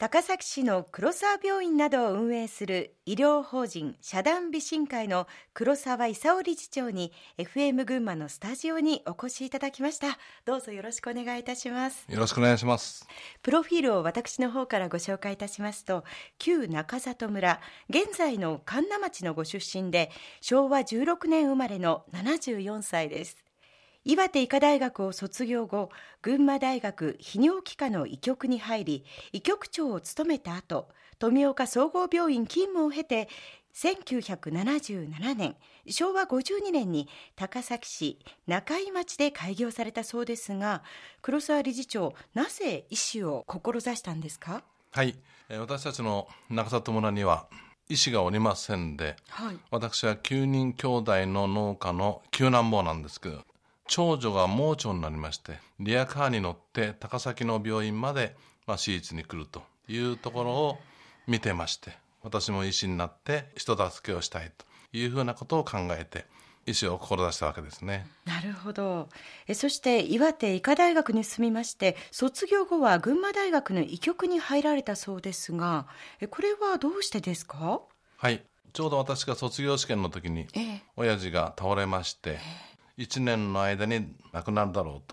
[0.00, 10.16] 高崎市の黒沢病院などを運営する医療法人社団美診会の黒沢勲理事長に FM 群馬のスタジオにお越しいただきました。
[10.44, 12.06] どうぞよろしくお願いいたします。
[12.08, 13.08] よろしくお願いします。
[13.42, 16.04] プロフィールを私の方からご紹介いたしますと
[16.38, 17.60] 旧中里村
[17.90, 23.47] 現在の神奈町のご出身で昭和16年生まれの74歳です
[24.08, 25.90] 岩手医科大学を卒業後
[26.22, 30.88] 群馬大学泌尿器科の医局に入り医局長を務めた後
[31.18, 33.28] 富岡総合病院勤務を経て
[33.74, 35.56] 1977年
[35.88, 40.82] 昭和52年に高崎市中井町で開業されたそうですが
[41.20, 44.62] 黒沢理事長なぜ医師を志したんですか？
[44.92, 45.18] はい。
[45.50, 47.46] 私たちの中里村には
[47.90, 53.42] 医師がおりませんで、はい、私は9人兄弟の農家の九男坊なんですけど
[53.88, 60.78] 長女が盲腸になりましてリアカーに乗って高崎の病院まで、まあ、手術に来るというところを
[61.26, 64.64] 見てまして私も医師になって人助けをしたいと
[64.96, 66.26] いうふうなことを考えて
[66.66, 68.06] 医師を志したわけですね。
[68.26, 69.08] なるほど。
[69.46, 75.86] えそして岩手医科大学に進みまして卒業後は群馬大学の医局に入られたそうですが
[76.20, 77.80] えこれはどうしてですか？
[78.18, 78.42] はい
[78.74, 80.46] ちょうど私が卒業試験の時に
[80.94, 82.38] 親父が倒れまして、え
[82.98, 85.12] 1年の間に亡くなるだろう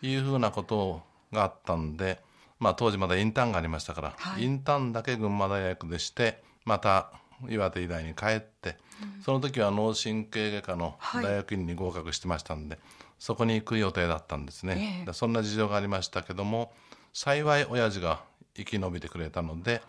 [0.00, 1.02] というふうなこと
[1.32, 2.20] があったんで、
[2.60, 7.10] まあ、当時まだインターンがありましたから、はい、インターンだけ群馬大学でしてまた
[7.48, 8.76] 岩手医大に帰って、
[9.18, 12.84] うん、その時は脳神経外科の大学院に合格してましたんで、はい、
[13.18, 16.72] そこに行く予定だったんですね、えー、そんな事情がありましたけども
[17.12, 18.22] 幸い親父が
[18.54, 19.82] 生き延びてくれたので、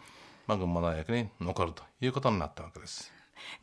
[0.47, 3.11] まあ、群馬大学に残るということになったわけです。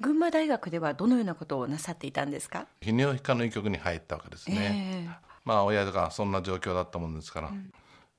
[0.00, 2.66] 群馬大学ではどのようなことをなさっていたんですか？
[2.80, 5.12] 泌尿器科の医局に入ったわけですね、えー、
[5.44, 7.72] まあ親がそんな状況だったもんですから、うん、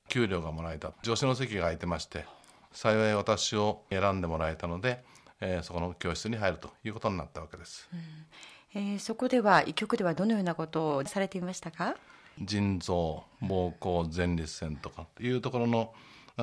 [0.08, 0.94] 給料がもらえた。
[1.04, 2.26] 助手の席が空いてまして
[2.72, 5.04] 幸い私を選んでもらえたので、
[5.42, 11.96] えー、そこの教室に入るということになったわけです、うん、えー、そこでは医局ではどのようなことをされていましたか？
[12.40, 15.94] 腎臓膀胱前立腺とかいうところの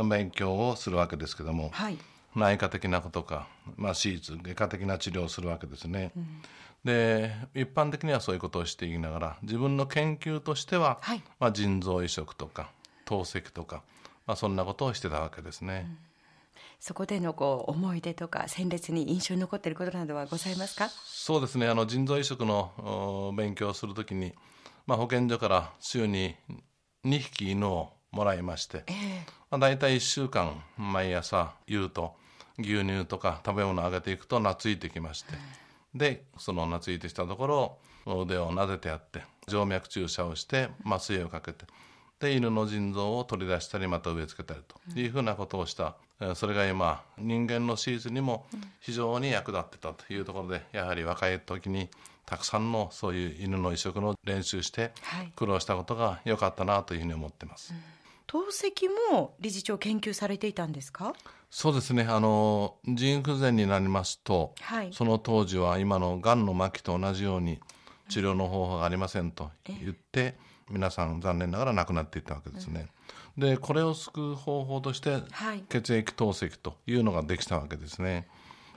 [0.09, 1.99] 勉強をするわけですけども、はい
[2.39, 6.13] 内科的なことか、まあ、手術外科的な治療をするわけですね。
[6.17, 6.43] うん、
[6.85, 12.71] で一般的にはそういうことをしていきながら自分の研究としては、はい、まあ、腎臓移植とか
[13.05, 13.83] 透析とか、
[14.27, 15.87] まあ、そんなことをしてたわけですね。
[15.89, 15.99] うん、
[16.81, 20.89] そこでのこう思い出とか鮮烈に印象に残っていることなどはございますか？
[20.89, 21.69] そうですね。
[21.69, 24.33] あの腎臓移植の勉強をするときに、
[24.87, 26.37] まあ、保健所から週に
[27.05, 28.95] 2匹犬をもらいまして、えー
[29.51, 32.15] まあ、大体1週間毎朝言うと
[32.59, 35.35] 牛乳とか食べ物をあげていくと懐いてきまして、
[35.95, 37.79] でその懐いてきたところ
[38.23, 41.67] 腕を撫でてやって静脈注射をして麻酔をかけて
[42.21, 45.97] で犬の腎臓を取り出したりまた植え付けたりというふうなことをした、
[46.35, 48.47] それが今人間の手術にも
[48.81, 51.89] 非常に役立ってたというところでやはり若い時に
[52.27, 54.91] たくさんのそういう犬の移植の練習して
[55.37, 57.73] 苦労したことが良かったなというふうに思ってます。
[57.73, 57.81] うん。
[58.27, 61.15] 透析も理事長研究されていたんですか？
[61.51, 62.05] そうですね。
[62.09, 67.59] あの腎不全になりますと、はい、その当時は今のがんの末期と同じように
[68.09, 70.37] 治療の方法がありませんと言って、
[70.71, 72.89] 皆さん残念ながら亡くなっていったわけですね。
[73.39, 75.23] うん、でこれを救う方法として、
[75.71, 78.29] 血液透析というのができたわけですね。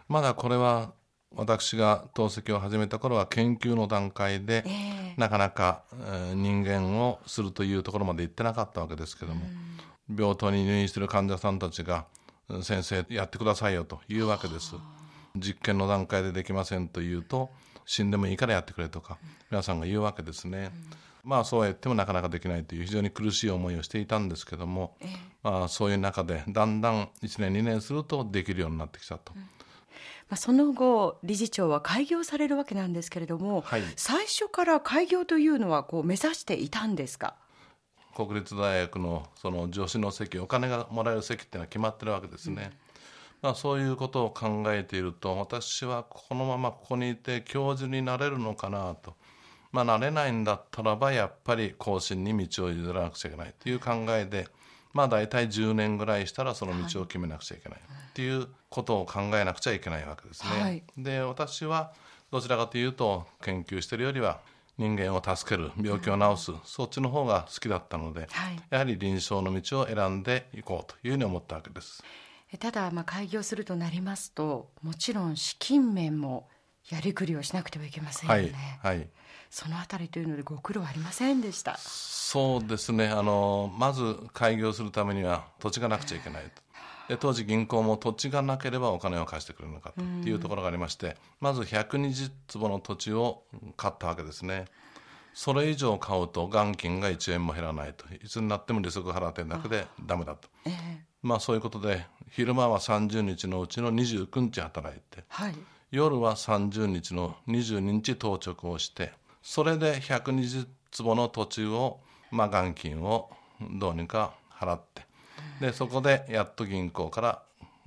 [0.08, 0.94] まだこれは
[1.36, 9.42] 私が透析を始めた頃は研究の段階で、えー、なかなか、えー、人間をするというところまで行ってなかったわけですけども、
[10.10, 12.06] うん、病棟に入院している患者さんたちが
[12.62, 14.76] 「先生やってくださいよ」というわけです。
[15.36, 17.50] 実験の段階でできませんと言うと
[17.86, 19.18] 死んでもいいからやってくれとか
[19.50, 20.72] 皆さんが言うわけですね。
[21.24, 25.10] うん、まあそうは言ってもなかなかできないという非常に苦しい思いをしていたんですけども、えー、
[25.44, 29.34] まあ、そういう中でだんだん1年2年するとできるようになってきたと。
[29.36, 29.42] うん
[30.32, 37.36] まあ、その後理事長は開業されるわけなんですけれども、はい、最初から開業というのはこう目指していたんですか？
[38.26, 42.72] 国立大学のその助手の席お金がもらえる席っていうのは決まってるわけですね、うん、
[43.42, 49.16] まあ、そういうことを考えていると私はこのままここにいて教授になれるのかなと。
[49.72, 54.50] まあ、なれないんだったらばやっぱり後進に道を譲らなくちゃいけないという考えで、
[54.92, 57.80] まあ、大体10年ぐらいしたらその道を決めなくちゃいけない。
[57.80, 60.62] っていうことを考えなくちゃいけないわけですね。
[60.62, 61.94] はい、で私は
[62.32, 64.42] どちらかというと研究してるよりは
[64.78, 72.04] 人間を助ける病気を治す、うん、そっちの方が好きだったので、はい、やはり臨床の道を選んでいこうというふうに思ったわけです。
[72.60, 76.50] ただまあ開業するとなりますともちろん資金面も
[76.90, 78.80] やりくりをしなくてはいけませんよね。
[78.82, 79.08] はい、はい。
[79.50, 81.78] そのあたりというのでご苦労ありませんでした。
[81.78, 83.08] そうですね。
[83.08, 86.50] あのまず開業するためには土地がなくちゃいけないと
[87.08, 93.44] で当時銀行も土地がなければお金を貸してくれなかったっていうところがありまして、まず120坪の土地を
[93.78, 94.66] 買ったわけですね。
[95.34, 98.06] それ以上買うと元金が1円も減らないと。
[98.14, 100.74] いつになっても利息払ってるだけでダメだと、えー、
[101.22, 105.56] まあそういうことで昼間は30日のうちの29日働いて、はい、
[105.92, 109.12] 夜は30日の22日当直をして
[109.42, 112.00] それで120坪の土地を、
[112.32, 113.30] まあ、元金を
[113.80, 115.06] どうにか払って
[115.62, 117.44] でそこでやっと銀行から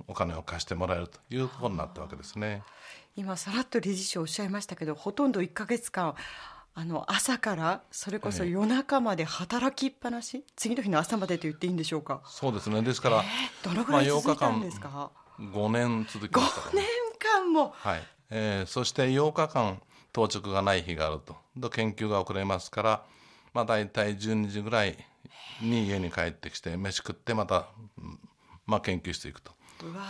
[0.07, 2.63] お金を貸してもらえるということになったわけですね。
[3.17, 6.15] 今さらっと理事長おっしゃいましたけどほとんど1か月間
[6.73, 12.21] あの朝からそれこそ夜中まで働きっぱなし、次の日の朝までと言っていいんでしょうか？
[12.25, 12.81] そうですね。
[12.81, 16.85] ですから、えー、どのぐらい続いたんですか、まあ、5年続きました、5年
[17.19, 17.73] 間も？
[17.75, 19.81] はい、えー、そして8日間
[20.11, 21.35] 当直がない日があると。
[21.59, 23.03] と研究が遅れますから
[23.53, 24.97] まあ大体12時ぐらい
[25.61, 27.67] に家に帰ってきて飯食ってまた、
[28.65, 29.51] まあ、研究していくと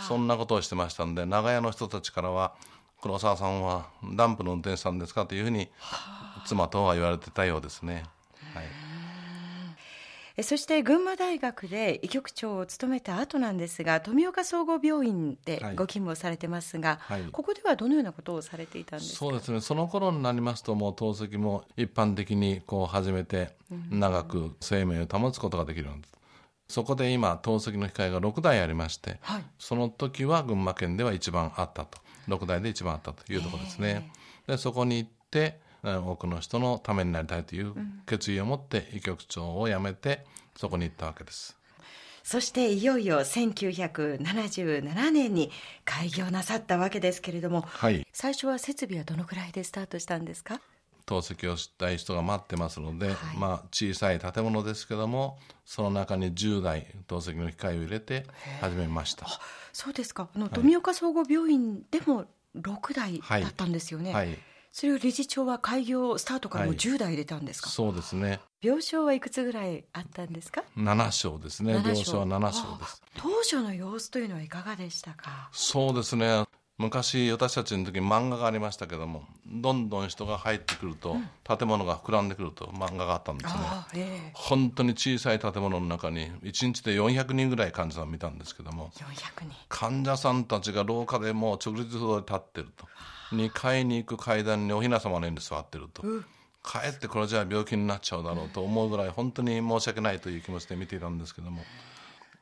[0.08, 2.54] そんなことをしてましたんで長屋の人たちからは
[3.02, 5.68] 黒沢さんはダンプの運転手さんですかというふうに
[6.46, 8.04] 妻とは言われてたようですね。
[10.36, 17.22] はいそして群馬大学で医局長を務めた後なんですが富岡総合病院でご勤務をされてますが、はい。
[17.22, 19.62] はい、ここではどのようなことをされていたんですそうですね。
[19.62, 23.56] その頃になりますともう透析も一般的にこう始めて
[23.90, 26.14] 長く生命を保つことができるんです。
[26.68, 31.98] そこで今透析の機械が6台ありまして、はい、その時は群馬県では一番あったと。
[32.28, 34.10] 6台で一番あったというところですね。
[34.46, 35.60] でそこに行って
[35.94, 37.74] 多くの人のためになりたいという
[38.06, 40.24] 決意を持って医局長を辞めて
[40.56, 41.56] そこに行ったわけです。
[42.24, 45.52] そしていよいよ1977年に
[45.84, 50.60] 開業なさったわけですけれども、はい、最初は設備はどのくらいでスタートしたんですか？
[51.06, 58.26] 透析をしたい人が待ってますので、はい、まあ、小さい建物ですけどもその中に10台透析の機械を入れて
[58.60, 59.26] 始めました。
[59.72, 60.28] そうですか。
[60.34, 62.24] あの富岡総合病院でも
[62.56, 64.38] 6台だったんですよね、はい、はい
[64.72, 68.40] それを理事長は開業スタートからもう10台入れたんですか、はい、そうですね。
[68.62, 71.74] 病床はいくつぐらいあったんですか？7床ですね。
[71.74, 73.02] 病床は7床です。
[73.16, 75.48] 当初の様子というのはいかがでしたか？
[75.52, 76.44] そうですね。
[76.78, 83.60] 昔私たちの時に漫画がありましたけどもどんどん人が入ってくると、うん、建物が膨らんでくると漫画があったんですね、
[83.94, 88.90] えー、本当に小さい建物の中に1日で400人ぐらい患者さん見たんですけども
[89.70, 92.86] 患者さんたちが廊下でもう直立で立ってると
[93.32, 96.02] 2階に行く階段にお雛様のように座ってると。
[96.62, 101.62] かえってこれじゃあ病気になっちゃうだろうと思うぐらい本当に申し訳ないという気持ちで見ていたんですけども。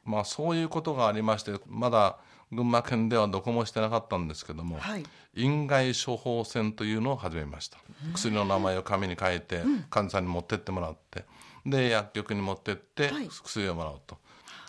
[0.05, 2.19] まあそういうことがありましてまだ
[2.53, 5.05] 群馬県ではどこもしてなかったんですけども、はい、
[5.35, 7.79] 院外処方箋というのを始めました。
[8.15, 11.25] 薬の名前を紙に書いて患者さんに持ってってもらって
[11.67, 13.11] で薬局に持ってって
[13.45, 14.19] 薬をもらうと、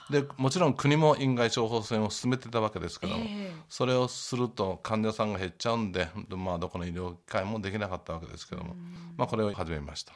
[0.09, 8.75] でもちろん国も院外処方箋を進めてたわけですけども、えー、それをすると患者さんが減っちゃうんで、まあ、どこの医療機関もできなかったわけですけども、
[9.17, 10.13] まあ、これを始めました。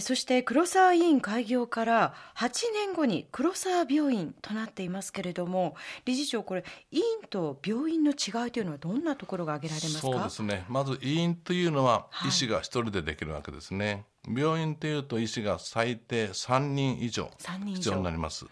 [0.00, 10.00] そして黒沢医院開業から8年後に黒沢病院となっていますけれども理事長これ医院と病院の違いというのはどんなところが挙げられますか？
[10.02, 10.66] そうですね。
[10.68, 17.30] まず医院というのは医師が1人でできるわけですね、はい、病院というと医師が最低3人以上。
[17.64, 18.44] 必要になります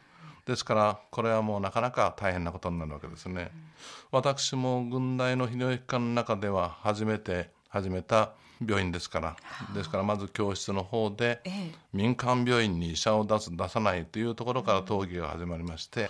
[0.46, 3.60] ですからこれはもうなかなか大変なことになるわけですね、うん、
[4.12, 8.32] 私も軍大の医療機関の中では初めて始めた
[8.65, 9.36] 病院ですから
[9.74, 11.43] ですからまず教室の方で
[11.93, 16.08] 民間病院に医者を出す出さないというところから討議が始まりまして、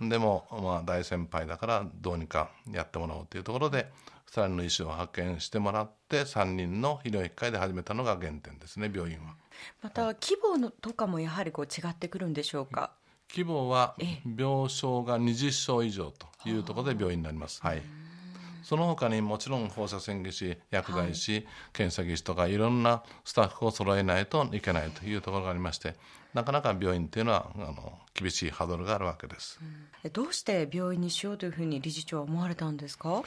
[0.00, 3.90] でもまあ大先輩だからどうにかやってもらおうというところで
[4.30, 9.34] 2人の医師を派遣してもらって3人の医療機械で始めたのが原点ですね病院は。
[9.82, 12.92] また規模のとかもやはりこう違ってくるんでしょうか？
[13.32, 13.94] 規模は
[14.24, 17.60] 病床が20床以上というところで病院になります。
[17.62, 17.82] はい。
[18.62, 25.96] その他にもちろん放射線技師薬剤師、はい、検査技師とかいろんなスタッフを揃えないといけないというところがありまして
[26.34, 29.58] なかなか病院というのはあの厳しいハードルがあるわけです、
[30.04, 33.22] うん、どうして病院にしようというふうに理事長は思われたんですか？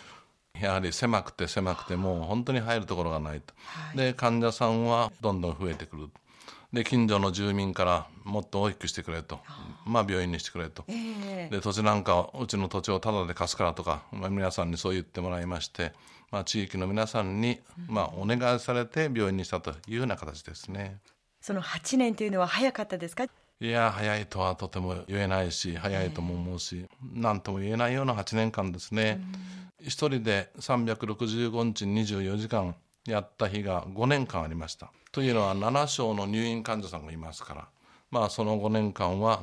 [0.62, 6.10] やはり狭くて狭くてもう本当に入るところがないと、はい、で患者さんはどんどん増えてくる
[6.74, 9.39] で近所の住民からもっと大きくしてくれと、
[9.86, 15.94] まあ、病院にしてくれと、えー、で土地なんかうちの土地をタダで貸すからとか、まあ、皆さんにそう言ってもらいまして、
[16.32, 20.98] まあ、地域の皆さんに、まあ、お願いされて病院にしたというような形ですね。
[21.42, 23.25] その8年というのは早かったですか？
[23.25, 29.22] いや早いとはとても言えないし早いとも思うし何とも言えないような8年間ですね。
[29.80, 32.75] 一人で365日24時間
[33.06, 34.92] やった日が5年間ありました。
[35.13, 37.67] というのは7床の入院患者さんがいますから、
[38.12, 39.41] まあ、その5年間は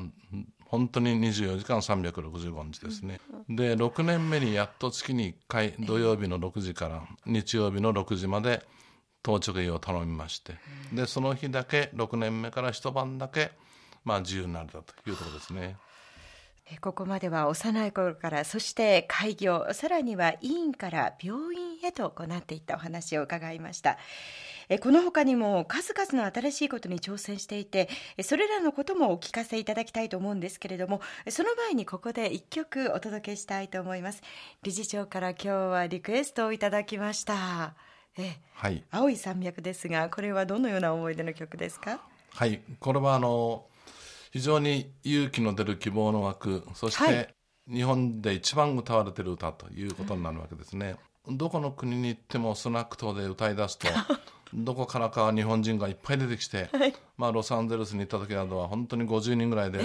[0.67, 8.65] 本当に24時間365日ですね、で6年目にやっと月に1回土曜日の6時から日曜日の6時まで
[9.23, 10.55] 当直医を頼みまして、
[10.93, 13.53] でその日だけ6年目から一晩だけ、
[14.05, 15.77] まあ、自由になれたというところですね。
[16.81, 23.99] ここまでは幼い頃からそして開業さらには医院から病院へとなっていったお話を伺いました。
[24.79, 27.89] この他にも数々の新しいことに挑戦していて
[28.23, 34.23] それらのこともお聞かせいただきたいと思うんですけれどもその前にここで一曲お届けしたいと思います。
[34.63, 37.75] 理事長から今日はリクエストをいただきました。
[38.17, 42.01] え、はい、青い山脈ですがこれはどのような思い出の曲ですか？
[42.35, 42.61] はい。
[42.79, 43.65] これはあの
[44.33, 47.35] 非常に勇気の出る希望の枠そして、
[47.69, 50.97] 日本で一番歌われてる歌ということになるわけですね、
[51.27, 53.89] うん、どこの国に行ってもスナック島で歌い出すと
[54.55, 59.81] どこからか日本人がいっぱい出てきて、はい、まあ、ロサンゼルスに行った時などは本当に50人ぐらいで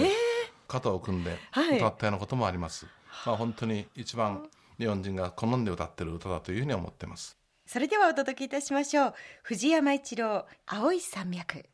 [0.68, 1.36] 肩を組んで
[1.76, 7.36] 歌ったようなこともあります、はい、まあ、本当に一番日本人が好んで歌ってる歌だというふうに思ってます。
[7.66, 9.14] それではお届けいたしましょう。
[9.42, 11.64] 藤山一郎青い山脈